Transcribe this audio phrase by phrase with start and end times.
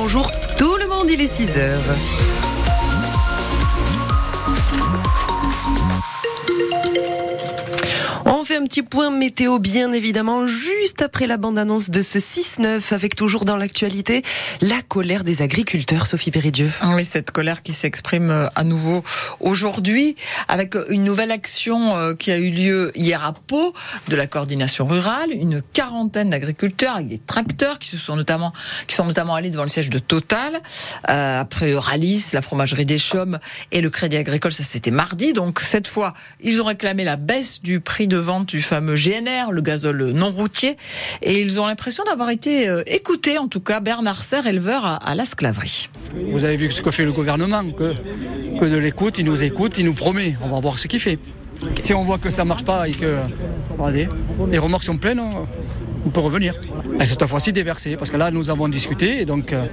[0.00, 2.47] bonjour tout le monde, il est 6 heures.
[8.58, 13.44] Un petit point météo, bien évidemment, juste après la bande-annonce de ce 6-9, avec toujours
[13.44, 14.22] dans l'actualité
[14.60, 16.68] la colère des agriculteurs, Sophie Péridieu.
[16.82, 19.04] Oui, cette colère qui s'exprime euh, à nouveau
[19.38, 20.16] aujourd'hui,
[20.48, 23.74] avec une nouvelle action euh, qui a eu lieu hier à Pau,
[24.08, 28.52] de la coordination rurale, une quarantaine d'agriculteurs avec des tracteurs qui se sont notamment,
[28.88, 30.60] qui sont notamment allés devant le siège de Total,
[31.08, 33.38] euh, après Euralis, la fromagerie des Chaumes
[33.70, 35.32] et le Crédit Agricole, ça c'était mardi.
[35.32, 39.52] Donc cette fois, ils ont réclamé la baisse du prix de vente du fameux GNR,
[39.52, 40.76] le gazole non routier,
[41.22, 45.14] et ils ont l'impression d'avoir été euh, écoutés, en tout cas Bernard Serre, éleveur à,
[45.14, 45.88] la sclaverie.
[46.32, 49.84] Vous avez vu ce que fait le gouvernement, que, de l'écoute, il nous écoute, il
[49.84, 51.18] nous promet, on va voir ce qu'il fait.
[51.78, 53.18] Si on voit que ça marche pas et que
[54.50, 55.20] les remorques sont pleines,
[56.06, 56.54] on peut revenir.
[57.00, 59.66] Et cette fois-ci déverser, parce que là nous avons discuté, et donc euh,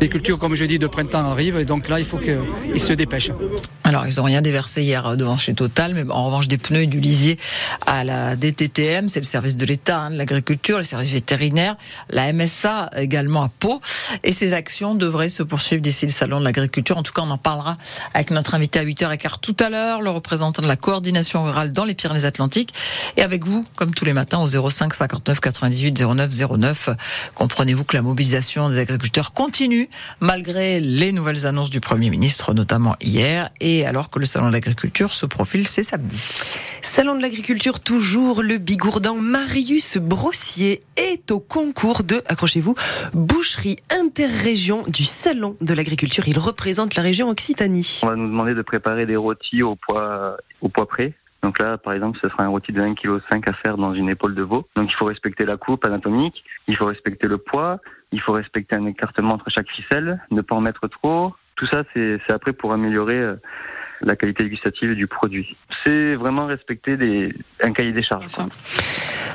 [0.00, 2.92] les cultures, comme je dis, de printemps arrivent, et donc là il faut qu'ils se
[2.92, 3.30] dépêchent.
[3.86, 6.82] Alors, ils n'ont rien déversé hier euh, devant chez Total, mais en revanche, des pneus
[6.82, 7.38] et du lisier
[7.86, 11.76] à la DTTM, c'est le service de l'État, hein, de l'agriculture, le service vétérinaire,
[12.10, 13.80] la MSA également à Pau.
[14.24, 16.98] Et ces actions devraient se poursuivre d'ici le salon de l'agriculture.
[16.98, 17.76] En tout cas, on en parlera
[18.12, 21.84] avec notre invité à 8h15 tout à l'heure, le représentant de la coordination rurale dans
[21.84, 22.74] les Pyrénées-Atlantiques.
[23.16, 26.90] Et avec vous, comme tous les matins, au 05 59 98 09 09.
[27.36, 32.96] Comprenez-vous que la mobilisation des agriculteurs continue, malgré les nouvelles annonces du Premier ministre, notamment
[33.00, 36.56] hier, et alors que le salon de l'agriculture se profile, c'est samedi.
[36.80, 42.74] Salon de l'agriculture, toujours le bigourdan Marius Brossier est au concours de, accrochez-vous,
[43.12, 46.28] boucherie interrégion du salon de l'agriculture.
[46.28, 48.00] Il représente la région Occitanie.
[48.02, 51.12] On va nous demander de préparer des rôtis au poids, au poids près.
[51.42, 54.08] Donc là, par exemple, ce sera un rôti de 1,5 kg à faire dans une
[54.08, 54.66] épaule de veau.
[54.74, 57.78] Donc il faut respecter la coupe anatomique, il faut respecter le poids,
[58.12, 61.34] il faut respecter un écartement entre chaque ficelle, ne pas en mettre trop.
[61.56, 63.36] Tout ça, c'est après pour améliorer euh,
[64.02, 65.56] la qualité gustative du produit.
[65.84, 68.26] C'est vraiment respecter des, un cahier des charges.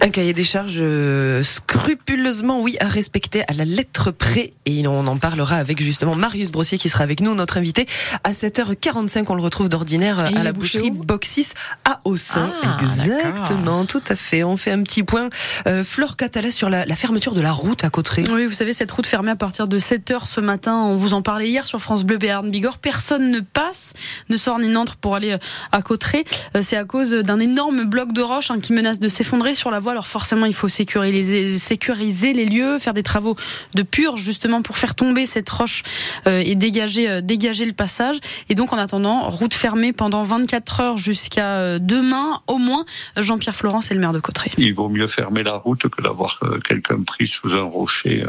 [0.00, 4.52] Un cahier des charges euh, scrupuleusement, oui, à respecter à la lettre près.
[4.64, 7.84] Et on en parlera avec justement Marius Brossier qui sera avec nous, notre invité.
[8.22, 11.48] À 7h45, on le retrouve d'ordinaire à la boucherie Boxis
[11.84, 12.52] à Aussin.
[12.62, 14.44] Ah, Exactement, tout à fait.
[14.44, 15.30] On fait un petit point.
[15.66, 18.22] Euh, Flore Catala sur la, la, fermeture de la route à Cotteret.
[18.30, 20.76] Oui, vous savez, cette route fermée à partir de 7h ce matin.
[20.76, 22.78] On vous en parlait hier sur France Bleu Béarn Bigorre.
[22.78, 23.94] Personne ne passe,
[24.28, 25.36] ne sort ni n'entre pour aller
[25.72, 26.22] à Cotteret.
[26.54, 29.72] Euh, C'est à cause d'un énorme bloc de roche hein, qui menace de s'effondrer sur
[29.72, 29.87] la voie.
[29.90, 33.36] Alors forcément, il faut sécuriser, les lieux, faire des travaux
[33.74, 35.82] de purge justement pour faire tomber cette roche
[36.26, 38.16] euh, et dégager, euh, dégager le passage.
[38.48, 42.84] Et donc, en attendant, route fermée pendant 24 heures jusqu'à euh, demain au moins.
[43.16, 44.50] Jean-Pierre Florence est le maire de Cotteret.
[44.58, 48.24] Il vaut mieux fermer la route que d'avoir quelqu'un pris sous un rocher,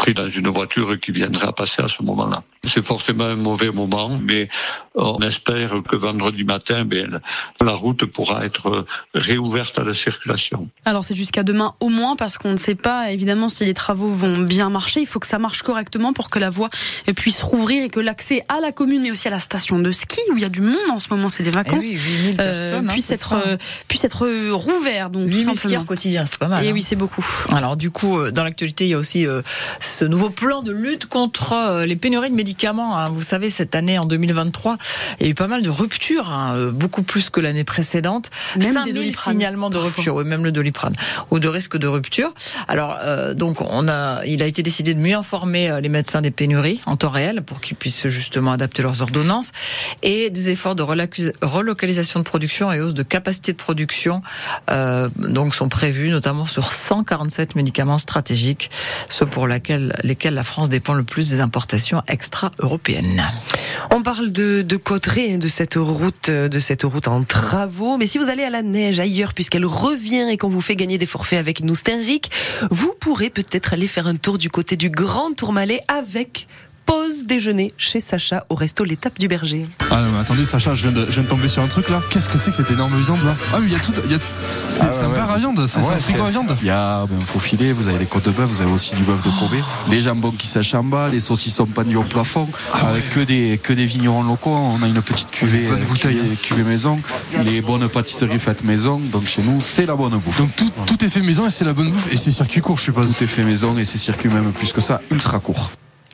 [0.00, 2.42] pris dans une voiture qui viendrait à passer à ce moment-là.
[2.64, 4.48] C'est forcément un mauvais moment, mais
[4.94, 7.20] on espère que vendredi matin, ben,
[7.60, 10.68] la route pourra être réouverte à la circulation.
[10.86, 14.08] Alors c'est jusqu'à demain au moins parce qu'on ne sait pas évidemment si les travaux
[14.08, 15.00] vont bien marcher.
[15.00, 16.70] Il faut que ça marche correctement pour que la voie
[17.14, 20.20] puisse rouvrir et que l'accès à la commune et aussi à la station de ski
[20.32, 22.88] où il y a du monde en ce moment, c'est des vacances, eh oui, personnes,
[22.88, 23.56] euh, puisse hein, être euh,
[23.86, 25.10] puisse être rouvert.
[25.10, 25.84] Donc 8 tout simplement.
[25.84, 26.64] quotidien, c'est pas mal.
[26.64, 26.72] Et hein.
[26.72, 27.26] oui, c'est beaucoup.
[27.52, 29.42] Alors du coup, dans l'actualité, il y a aussi euh,
[29.90, 32.96] ce nouveau plan de lutte contre euh, les pénuries de médicaments.
[32.96, 33.08] Hein.
[33.08, 34.78] Vous savez, cette année en 2023,
[35.18, 38.30] il y a eu pas mal de ruptures, hein, euh, beaucoup plus que l'année précédente.
[38.56, 40.96] Même 5000 signalements de rupture, oui, même le doliprane,
[41.30, 42.32] ou de risque de rupture.
[42.68, 46.30] Alors euh, donc on a, il a été décidé de mieux informer les médecins des
[46.30, 49.52] pénuries en temps réel pour qu'ils puissent justement adapter leurs ordonnances
[50.02, 54.22] et des efforts de relocalisation de production et hausse de capacité de production
[54.70, 58.70] euh, donc sont prévus notamment sur 147 médicaments stratégiques,
[59.08, 59.46] ceux pour
[60.02, 63.24] lesquels la France dépend le plus des importations extra-européennes.
[63.90, 67.96] On parle de, de Cotteret, de cette route, de cette route en travaux.
[67.96, 70.98] Mais si vous allez à la neige ailleurs, puisqu'elle revient et qu'on vous fait gagner
[70.98, 72.30] des forfaits avec nous, Stenric,
[72.70, 76.46] vous pourrez peut-être aller faire un tour du côté du Grand Tourmalet avec
[76.90, 79.64] pause déjeuner chez Sacha au resto L'étape du Berger.
[79.92, 81.88] Ah non, mais attendez, Sacha, je viens, de, je viens de tomber sur un truc
[81.88, 82.02] là.
[82.10, 83.36] Qu'est-ce que c'est que cette énorme viande là?
[83.54, 83.92] Ah, mais il y a tout.
[84.06, 84.18] Il y a...
[84.68, 85.14] C'est Ah ouais, un ouais.
[85.16, 86.56] bar à viande, c'est Ouais, c'est un frigo c'est- à viande?
[86.62, 88.96] Il y a ben, faux filet, vous avez les côtes de bœuf, vous avez aussi
[88.96, 92.48] du bœuf de Kobe, les jambons qui sèchent en bas, les saucissons pendus au plafond,
[92.72, 94.50] avec que des que des vignerons locaux.
[94.50, 96.98] On a une petite cuvée, Bonne euh, bouteille, cuvée, cuvée maison,
[97.44, 98.98] les bonnes pâtisseries faites maison.
[99.12, 100.38] Donc chez nous, c'est la bonne bouffe.
[100.38, 102.78] Donc tout, tout est fait maison et c'est la bonne bouffe et c'est circuit court,
[102.78, 103.16] je suppose.
[103.16, 105.70] Tout est fait maison et c'est circuit même plus que ça, ultra court.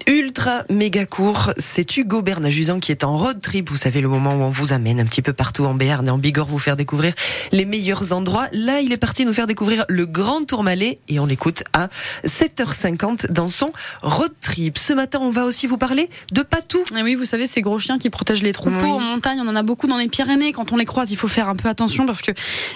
[0.08, 3.69] Ultra méga court, c'est Hugo Bernajuzan qui est en road trip.
[3.69, 6.11] Vous savez, le moment où on vous amène un petit peu partout en Béarn et
[6.11, 7.12] en Bigorre, vous faire découvrir
[7.50, 8.47] les meilleurs endroits.
[8.53, 11.88] Là, il est parti nous faire découvrir le Grand Tourmalet et on l'écoute à
[12.25, 13.73] 7h50 dans son
[14.03, 14.79] road trip.
[14.79, 16.79] Ce matin, on va aussi vous parler de Patou.
[16.97, 18.91] Et oui, vous savez, ces gros chiens qui protègent les troupeaux Oui.
[18.91, 20.52] en montagne, on en a beaucoup dans les Pyrénées.
[20.52, 22.35] Quand on les croise, il faut faire un peu attention parce que, eh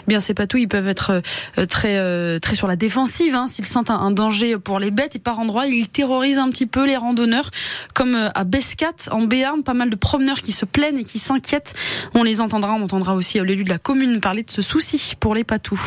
[0.09, 1.23] bien, ces patous, ils peuvent être
[1.59, 3.37] euh, très, euh, très sur la défensive.
[3.37, 6.49] Hein, S'ils sentent un, un danger pour les bêtes et par endroits, ils terrorisent un
[6.51, 7.20] petit peu les randonneurs,
[7.95, 11.19] comme euh, à Bescat en Béarn, pas mal de promeneurs qui se plaignent et qui
[11.19, 11.75] s'inquiètent.
[12.15, 15.15] On les entendra, on entendra aussi euh, l'élu de la commune parler de ce souci
[15.19, 15.81] pour les patous.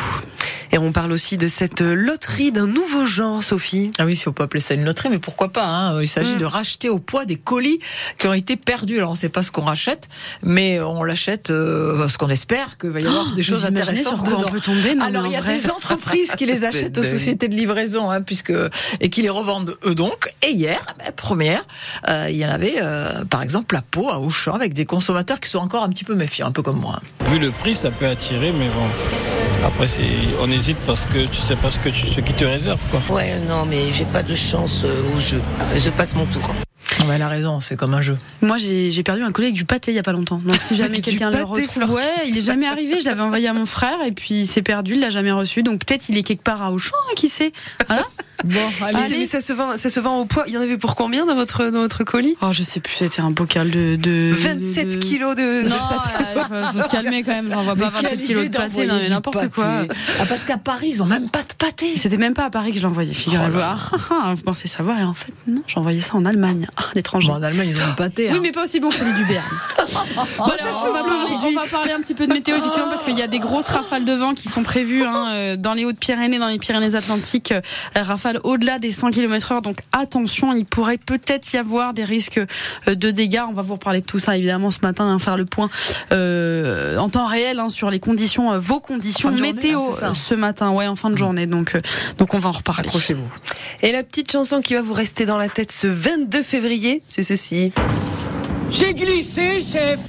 [0.72, 3.90] Et on parle aussi de cette loterie d'un nouveau genre, Sophie.
[3.98, 6.34] Ah oui, si on peut appeler ça une loterie, mais pourquoi pas hein Il s'agit
[6.34, 6.38] Mm.
[6.38, 7.78] de racheter au poids des colis
[8.18, 8.96] qui ont été perdus.
[8.98, 10.08] Alors on ne sait pas ce qu'on rachète,
[10.42, 14.24] mais on l'achète euh, parce qu'on espère qu'il va y avoir des choses intéressantes sur
[14.24, 14.46] quoi dedans.
[14.48, 15.56] on peut tomber Non, Alors il y a vrai.
[15.58, 18.52] des entreprises qui les achètent aux sociétés de livraison, hein, puisque
[19.00, 20.32] et qui les revendent eux donc.
[20.42, 21.62] Et hier, ben, première,
[22.08, 25.40] euh, il y en avait euh, par exemple à Pau, à Auchan, avec des consommateurs
[25.40, 27.00] qui sont encore un petit peu méfiants, un peu comme moi.
[27.26, 29.33] Vu le prix, ça peut attirer, mais bon.
[29.64, 30.02] Après, c'est,
[30.42, 33.00] on hésite parce que tu sais pas ce, que tu, ce qui te réserve, quoi.
[33.16, 35.40] Ouais, non, mais j'ai pas de chance euh, au jeu.
[35.74, 36.42] Je passe mon tour.
[37.00, 38.18] Ah ben, elle a raison, c'est comme un jeu.
[38.42, 40.40] Moi, j'ai j'ai perdu un collègue du pâté il y a pas longtemps.
[40.44, 41.94] Donc, si jamais quelqu'un le pâté, retrouve, Florent.
[41.94, 43.00] ouais, il est jamais arrivé.
[43.00, 45.62] Je l'avais envoyé à mon frère et puis il s'est perdu, il l'a jamais reçu.
[45.62, 47.52] Donc, peut-être il est quelque part à Auchan, hein, qui sait.
[47.86, 48.04] Voilà.
[48.44, 50.44] Bon, Mais c'est- mais ça se vend, ça se vend au poids.
[50.48, 52.36] Il y en avait pour combien dans votre, dans votre colis?
[52.42, 53.96] Oh, je sais plus, c'était un bocal de.
[53.96, 55.68] de 27 de- kilos de.
[55.68, 56.42] Non, euh,
[56.72, 57.48] faut, faut se calmer quand même.
[57.50, 59.48] J'envoie pas Mais 27 quelle kilos de pâté, non, mais n'importe pâté.
[59.54, 59.66] quoi.
[60.20, 61.96] Ah, parce qu'à Paris, ils ont même pas de pâté.
[61.96, 63.58] C'était même pas à Paris que je l'envoyais, figurez-vous.
[63.58, 63.78] Oh Ah,
[64.10, 67.28] ah, vous pensez savoir, et en fait, non, j'envoyais ça en Allemagne, ah, l'étranger.
[67.28, 68.28] Bon, en Allemagne, ils ont du pâté.
[68.30, 68.40] Oui, hein.
[68.42, 69.44] mais pas aussi bon que celui du Béarn.
[70.38, 73.02] Bon, alors, on, va parler, on va parler un petit peu de météo, effectivement, parce
[73.02, 75.84] qu'il y a des grosses rafales de vent qui sont prévues hein, euh, dans les
[75.84, 77.52] Hautes-Pyrénées, dans les Pyrénées-Atlantiques.
[77.52, 77.60] euh,
[78.02, 79.62] rafales au-delà des 100 km/h.
[79.62, 82.40] Donc attention, il pourrait peut-être y avoir des risques
[82.88, 83.42] euh, de dégâts.
[83.48, 85.68] On va vous reparler de tout ça, évidemment, ce matin, hein, faire le point
[86.12, 89.80] euh, en temps réel hein, sur les conditions, vos conditions journée, météo
[90.14, 91.46] ce matin, ouais, en fin de journée.
[91.46, 91.80] Donc, euh,
[92.18, 92.88] donc on va en reparler.
[92.88, 93.28] Accrochez-vous.
[93.82, 97.22] Et la petite chanson qui va vous rester dans la tête ce 22 février, c'est
[97.22, 97.72] ceci.
[98.74, 100.00] J'ai glissé, chef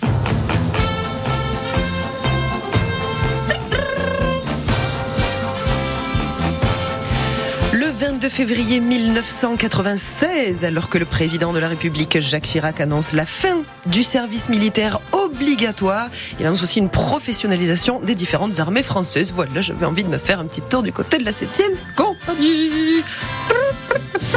[7.74, 13.28] Le 22 février 1996, alors que le président de la République Jacques Chirac annonce la
[13.28, 16.08] fin du service militaire obligatoire,
[16.40, 19.32] il annonce aussi une professionnalisation des différentes armées françaises.
[19.32, 23.04] Voilà, j'avais envie de me faire un petit tour du côté de la 7e compagnie.